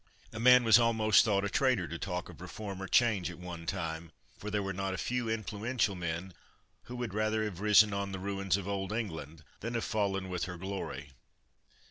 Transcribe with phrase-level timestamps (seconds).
[0.33, 3.67] A man was almost thought a traitor to talk of reform or change at one
[3.67, 6.33] time, for there were not a few influential men
[6.85, 10.45] who would rather have risen on the ruins of Old England than have fallen with
[10.45, 11.11] her glory.